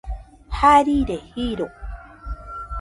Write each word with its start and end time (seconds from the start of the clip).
Jarire 0.59 1.17
jiro. 1.35 1.67